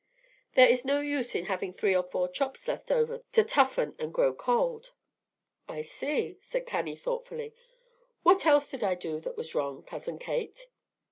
[0.55, 4.11] There is no use in having three or four chops left over to toughen and
[4.11, 4.93] grow cold."
[5.67, 7.53] "I see," said Cannie, thoughtfully;
[8.23, 10.65] "what else did I do that was wrong, Cousin Kate?"